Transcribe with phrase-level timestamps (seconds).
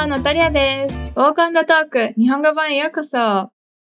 [0.00, 0.90] Olá, Natália des!
[1.34, 2.14] quando to Talk!
[2.16, 3.50] Nihongo ban yokoso!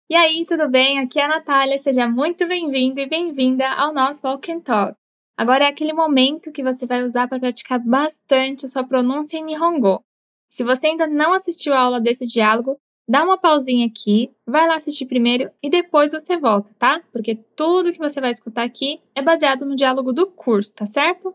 [0.09, 0.99] E aí, tudo bem?
[0.99, 4.95] Aqui é a Natália, seja muito bem-vindo e bem-vinda ao nosso Walk and Talk.
[5.37, 9.45] Agora é aquele momento que você vai usar para praticar bastante a sua pronúncia em
[9.45, 10.03] Nihongo.
[10.49, 14.77] Se você ainda não assistiu a aula desse diálogo, dá uma pausinha aqui, vai lá
[14.77, 17.03] assistir primeiro e depois você volta, tá?
[17.13, 21.35] Porque tudo que você vai escutar aqui é baseado no diálogo do curso, tá certo?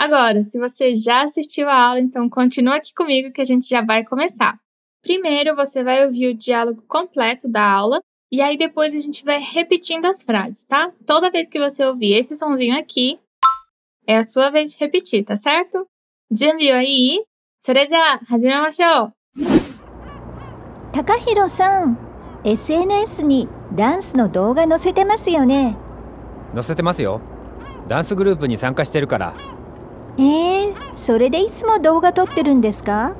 [0.00, 3.82] Agora, se você já assistiu a aula, então continua aqui comigo que a gente já
[3.82, 4.58] vai começar.
[5.02, 8.00] Primeiro, você vai ouvir o diálogo completo da aula
[8.30, 10.92] e aí depois a gente vai repetindo as frases, tá?
[11.06, 13.18] Toda vez que você ouvir esse sonzinho aqui,
[14.06, 15.86] é a sua vez de repetir, tá certo?
[16.32, 17.22] 準備はいい
[17.56, 19.12] それじゃあ始めましょう。
[20.92, 21.96] 高弘さん
[22.42, 25.76] SNS にダンスの動画載せてますよね
[26.54, 27.20] 載せてますよ
[27.86, 29.36] ダンスグループに参加してるから
[30.17, 33.15] えー、それでいつも動画撮ってるんですか？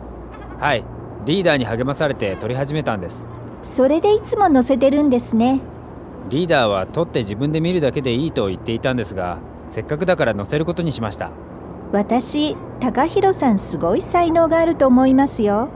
[0.59, 0.83] はい。
[1.25, 3.29] リーダーに励まされて撮り始めたんです。
[3.61, 5.61] それでいつも載せてるんですね。
[6.29, 11.29] リーダーは撮って自分で見るだけでいいと言っていたんですがせっかくだから載せることにしました。
[11.91, 15.69] 私高弘さんすごい才能があると思いますよ。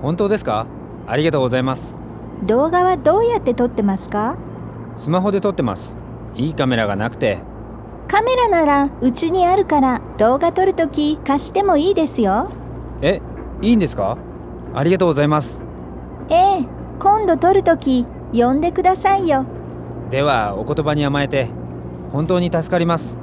[0.00, 0.66] 本当ですか？
[1.06, 1.96] ありがとうございます。
[2.44, 4.36] 動画はどうやって撮ってますか？
[4.94, 5.96] スマホで撮ってます。
[6.34, 7.38] いいカメラがなくて
[8.08, 12.50] カメラならうちにあるから動画撮るとき貸してもいいですよ
[13.02, 13.20] え
[13.62, 14.16] いいんですか
[14.74, 15.64] ありがとうございます
[16.28, 16.66] ええ
[16.98, 19.46] 今度撮るとき呼んでくださいよ
[20.10, 21.48] ではお言葉に甘えて
[22.12, 23.18] 本当に助かります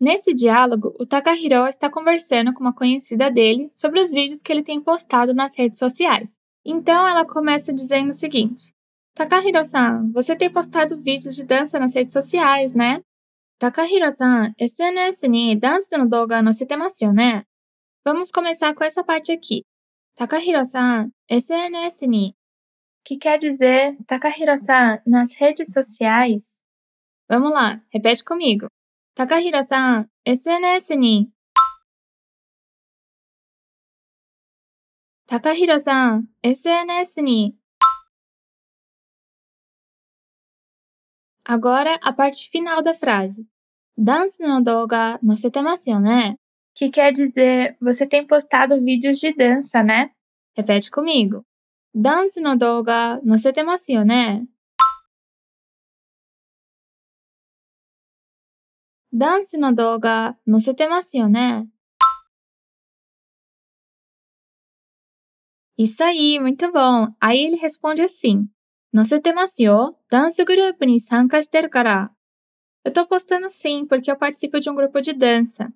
[0.00, 4.62] Nesse diálogo, o Takahiro está conversando com uma conhecida dele sobre os vídeos que ele
[4.62, 6.30] tem postado nas redes sociais.
[6.64, 8.72] Então ela começa dizendo o seguinte:
[9.18, 13.02] Takahiro-san, você tem postado vídeos de dança nas redes sociais, né?
[13.58, 17.42] Takahiro-san, SNS ni dança no doga nositemasu yo né?
[18.04, 19.64] Vamos começar com essa parte aqui.
[20.14, 22.36] Takahiro-san, SNS ni,
[23.04, 26.56] que quer dizer Takahiro-san nas redes sociais.
[27.28, 28.68] Vamos lá, repete comigo.
[29.16, 31.32] Takahiro-san, SNS に。
[35.26, 37.57] Takahiro-san, SNS に。
[41.48, 43.48] Agora a parte final da frase.
[43.96, 46.36] Dance no doga no setemasu, né?
[46.74, 50.10] Que quer dizer, você tem postado vídeos de dança, né?
[50.54, 51.42] Repete comigo.
[51.94, 54.46] Dance no doga no setemasu, né?
[59.10, 61.66] Dance no doga no setemasu, né?
[65.78, 67.06] Isso aí, muito bom.
[67.18, 68.46] Aí ele responde assim:
[68.95, 69.97] 載せてますよ。
[70.09, 72.11] ダンスグループに参加してるから。
[72.85, 75.71] Eu tô postando sim, porque eu participo de um grupo de dança.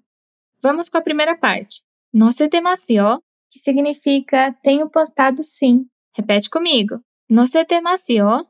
[0.61, 1.83] Vamos com a primeira parte.
[2.13, 5.85] 載せてますよ, que significa tenho postado sim.
[6.15, 6.99] Repete comigo.
[7.33, 8.49] 載せてますよ。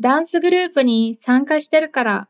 [0.01, 2.29] ダンスグループに参加してるから。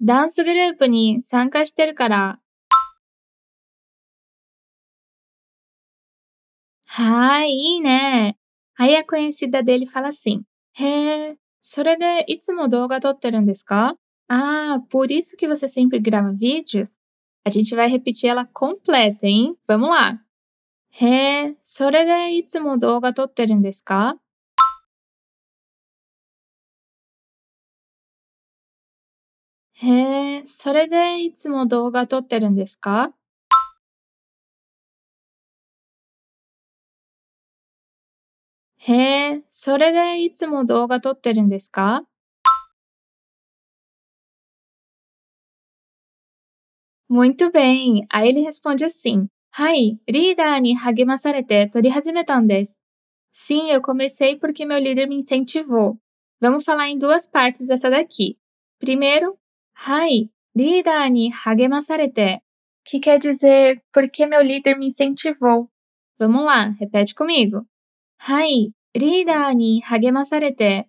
[0.00, 2.40] ダンスグループに参加してるから。
[6.86, 8.38] はい、いいね。
[8.78, 10.42] Aí a conhecida dele fala assim.
[10.72, 13.96] へえ、それでいつも動画撮ってるんですか
[14.28, 16.96] Ah, por isso que você sempre grava vídeos?
[17.45, 19.55] A gente vai repetir ela completa, hein?
[19.67, 20.19] Vamos lá.
[20.97, 21.05] へ
[21.49, 24.17] え、それでいつも動画撮ってるんですか
[29.73, 33.13] へえ、それでいつも動画撮ってるんですか
[38.77, 38.93] へ
[39.33, 42.05] え、それでいつも動画撮ってるんですか
[47.15, 48.05] Muito bem!
[48.11, 49.97] Aí ele responde assim: Hai,
[50.61, 51.71] ni hagemasarete.
[53.31, 55.97] Sim, eu comecei porque meu líder me incentivou.
[56.41, 58.37] Vamos falar em duas partes essa daqui.
[58.79, 59.37] Primeiro,
[59.77, 62.41] Hai, ni hagemasarete,
[62.83, 65.69] que quer dizer porque meu líder me incentivou.
[66.19, 67.65] Vamos lá, repete comigo.
[68.19, 70.85] Hai, ni hagemasarete.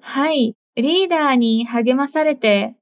[0.00, 2.75] Hai, リーダーに励まされて。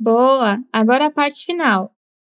[0.00, 0.58] Boa!
[0.72, 1.90] Agora a parte final.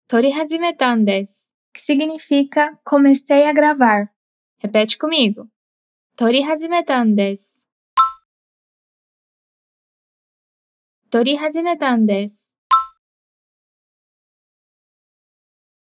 [0.07, 1.51] 撮り始めたんです。
[1.73, 4.09] Que significa comecei a gravar.
[4.63, 5.47] Repete comigo.
[6.15, 7.67] 撮り始めたんです。
[11.09, 12.55] 撮り始めたんです。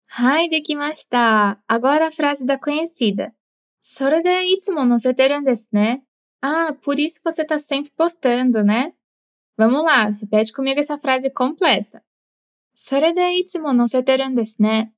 [0.06, 1.60] はい、できました。
[1.68, 3.32] Agora a frase da conhecida.
[3.80, 6.04] それでいつも載せてるんですね。
[6.42, 8.92] Ah, por isso você tá sempre postando, né?
[9.56, 12.02] Vamos lá, repete comigo essa frase completa.
[12.74, 14.92] それでいつも載せてるんですね。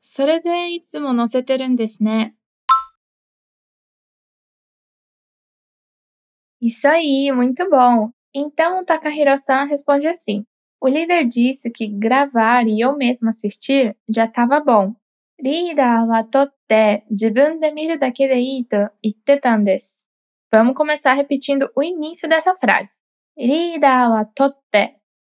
[0.00, 2.34] それでいつも載せてるんですね。
[6.60, 8.10] Isso aí, muito bom!
[8.32, 10.44] Então o Takahiro-san responde assim:
[10.81, 14.95] o líder disse que gravar e eu mesmo assistir já estava bom.
[19.65, 19.97] De.
[20.51, 23.01] Vamos começar repetindo o início dessa frase.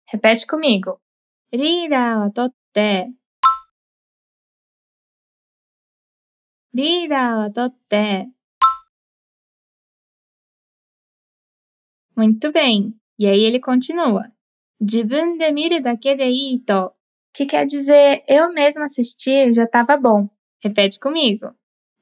[0.09, 1.01] Repete comigo.
[12.17, 12.95] Muito bem.
[13.19, 14.34] E aí ele continua.
[14.87, 16.93] Jibun O então.
[17.33, 20.29] que quer dizer eu mesmo assistir já estava bom.
[20.63, 21.55] Repete comigo.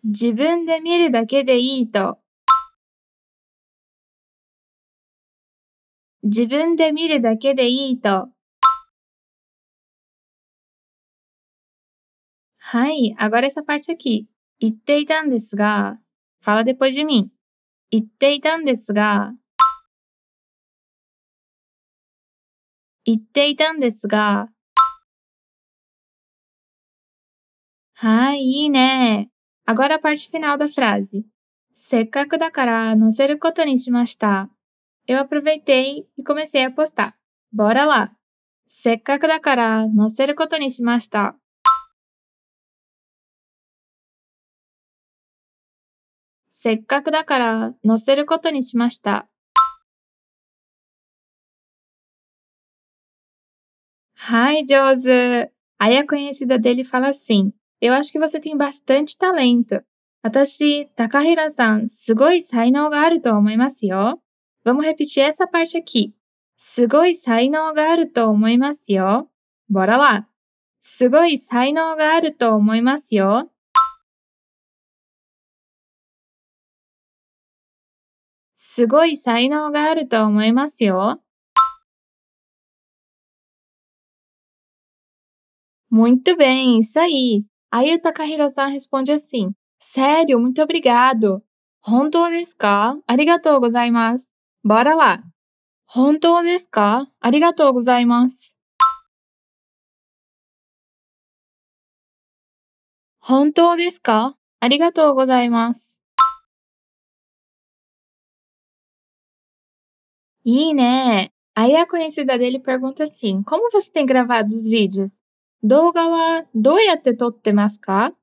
[0.05, 2.19] Então.
[7.91, 8.33] Então.
[12.75, 14.29] Ai, agora essa parte aqui.
[14.61, 15.99] Itteitan desu ga.
[16.41, 17.31] Fala depois de mim.
[17.93, 19.33] Itteitan desu ga.
[23.05, 24.49] 言っていたんですが、
[27.95, 29.31] はい、いいね。
[29.67, 31.23] Agora a parte final da frase.
[31.73, 34.51] せっかくだから載せることにしました。
[35.09, 37.13] Eu aproveitei e comecei a postar.
[37.53, 38.11] Bora lá!
[38.67, 41.37] せっかくだから載せることにしました。
[46.51, 49.29] せっかくだから載せることにしました。
[54.31, 55.51] Ai, Josi!
[55.81, 59.83] Aí a conhecida dele fala assim: Eu acho que você tem bastante talento.
[60.23, 64.23] 私、Takahira-san, すごい才能があると思いますよ。
[64.65, 66.13] Vamos repetir essa parte aqui.
[66.55, 69.29] すごい才能があると思いますよ。
[69.69, 70.27] Bora lá!
[70.79, 73.51] すごい才能があると思いますよ。
[78.55, 81.21] すごい才能があると思いますよ。
[85.92, 87.44] Muito bem, isso aí.
[87.72, 91.42] Aí o Takahiro-san responde assim: Sério, muito obrigado.
[91.82, 94.32] 本当ですかありがとうございます。
[94.66, 95.24] Bora lá.
[95.86, 98.58] 本当ですかありがとうございます。
[103.20, 106.00] 本当ですかありがとうございます。
[110.44, 111.32] いいね。
[111.56, 115.22] Aí a conhecida dele pergunta assim: Como você tem gravado os vídeos?
[115.65, 118.15] 動画はどうやって撮ってますか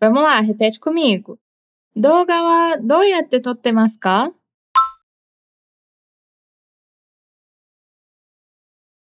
[0.00, 1.38] Vamos lá, repete comigo.
[1.94, 4.32] 動画はどうやって撮ってますか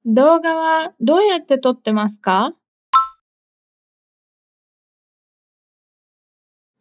[0.06, 2.56] 動画はどうやって撮ってますか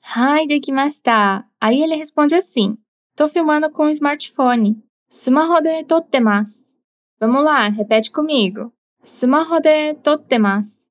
[0.00, 1.46] はい、できました。
[1.60, 2.76] Aí ele responde assim:
[3.18, 4.76] Tô filmando com o smartphone.
[5.08, 6.78] スマホで撮ってます。
[7.20, 8.70] Vamos lá, repete comigo.
[9.02, 10.85] スマホで撮ってます。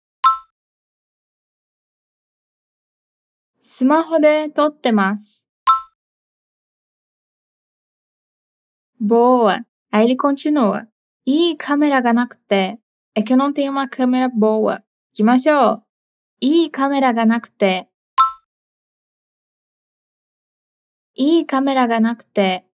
[3.68, 5.48] スマホで撮ってます。
[9.02, 9.66] Boa!
[9.90, 10.86] Aí ele continua.
[11.26, 12.80] Ih, câmera がなくて。
[13.16, 14.76] É que eu não tenho uma câmera boa.
[14.76, 14.84] 行
[15.16, 15.84] きましょう。
[16.42, 17.90] いいカメラがなくて。
[21.16, 22.68] いいカメラがなくて。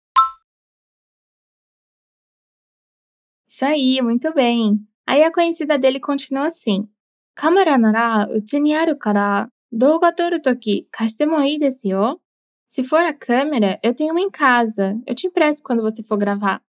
[3.47, 4.79] Isso aí, muito bem.
[5.05, 6.89] Aí a conhecida dele continua assim.
[7.33, 12.20] カメラならうちにあるから動画撮るとき貸してもいいですよ。
[12.68, 14.98] Se for a câmera, eu tenho uma em casa.
[15.06, 16.62] Eu te empresto quando você for gravar.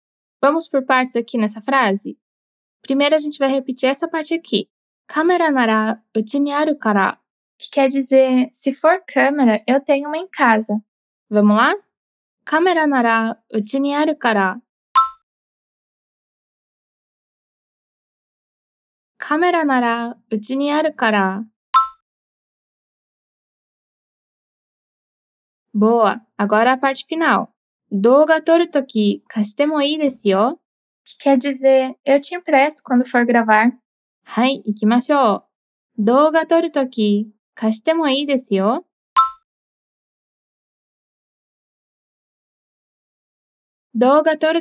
[0.42, 2.18] Vamos por partes aqui nessa frase?
[2.82, 4.68] Primeiro a gente vai repetir essa parte aqui.
[5.06, 7.20] カメラならうちにあるから。
[7.58, 10.80] Que quer dizer, se for câmera, eu tenho uma em casa.
[11.30, 11.74] Vamos lá?
[12.44, 13.94] カメラならうちに
[25.73, 26.19] Boa!
[26.37, 27.53] Agora a parte final.
[27.91, 30.59] Douga toki kashitemo ii desu yo?
[31.05, 33.71] Que quer dizer, eu te impresso quando for gravar.
[34.25, 35.41] Hai, ikimashou.
[36.73, 38.85] Toki kashitemo ii desu yo?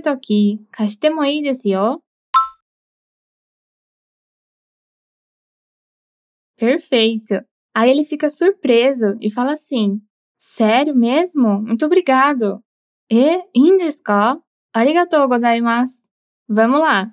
[0.02, 2.02] Toki kashitemo ii desu yo?
[6.56, 7.34] Perfeito!
[7.74, 10.02] Aí ele fica surpreso e fala assim:
[10.40, 11.60] Sério mesmo?
[11.60, 12.62] Muito obrigado!
[13.10, 14.40] E, in desu ka?
[14.72, 16.00] Arigatou gozaimasu.
[16.48, 17.10] Vamos lá.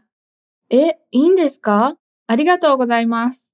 [0.72, 1.98] E, in desu ka?
[2.28, 3.52] Arigatou gozaimasu.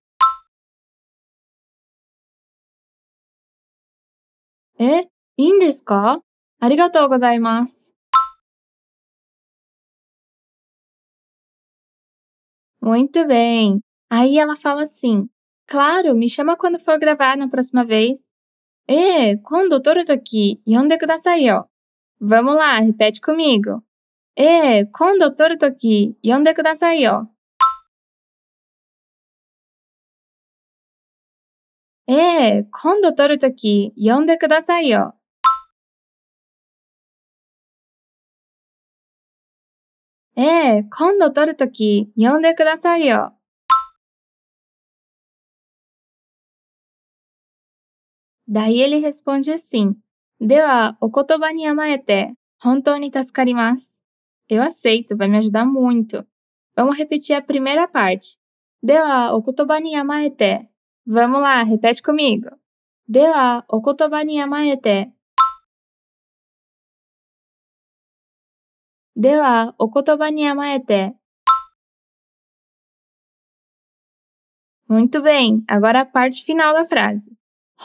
[4.77, 6.19] E, in desu ka?
[6.59, 7.79] Arigatou gozaimasu.
[12.81, 13.79] Muito bem.
[14.09, 15.29] Aí ela fala assim:
[15.65, 18.30] Claro, me chama quando for gravar na próxima vez.
[18.87, 21.69] ええ、今度撮るとき呼んでくださいよ。
[22.21, 23.81] Vamos lá, repete comigo.
[24.35, 27.29] ええ、今度撮るとき呼んでくださいよ。
[32.07, 32.13] え
[32.57, 35.15] え、今度撮るとき呼んでくださいよ。
[40.35, 40.43] え
[40.77, 43.33] え、今度撮るとき呼んでくださいよ。
[48.51, 49.95] Daí ele responde assim:
[50.37, 53.89] Dewa, o kotoba ni amaete, hontou ni tasukarimasu.
[54.49, 56.27] Eu aceito, vai me ajudar muito.
[56.75, 58.37] Vamos repetir a primeira parte.
[58.83, 60.67] Dewa, o kotoba ni amaete.
[61.05, 62.49] Vamos lá, repete comigo.
[63.07, 65.13] Dewa, o kotoba ni amaete.
[69.15, 71.15] Dewa, o kotoba ni amaete.
[74.89, 77.31] Muito bem, agora a parte final da frase.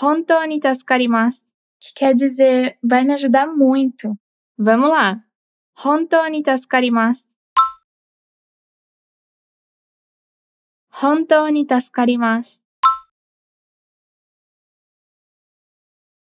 [0.02, 1.44] Hontou ni tasukarimasu,
[1.80, 4.18] que quer dizer vai me ajudar muito.
[4.58, 5.24] Vamos lá.
[5.86, 7.26] Hontou ni tasukarimasu.
[11.02, 12.62] Hontou ni tasukarimasu.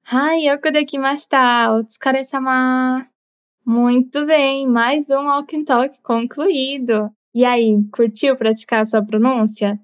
[0.05, 1.73] はい、よくできました。
[1.73, 3.03] お疲れ様。
[3.65, 7.09] Muito bem, mais um Walk and Talk concluído.
[7.33, 9.79] E aí, curtiu praticar a sua pronúncia?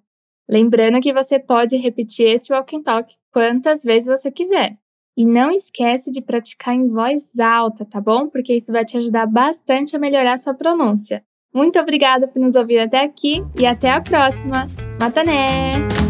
[0.48, 4.76] Lembrando que você pode repetir este Walk and Talk quantas vezes você quiser.
[5.16, 8.28] E não esquece de praticar em voz alta, tá bom?
[8.28, 11.24] Porque isso vai te ajudar bastante a melhorar sua pronúncia.
[11.54, 14.66] Muito obrigada por nos ouvir até aqui e até a próxima.
[15.00, 16.03] Mata né!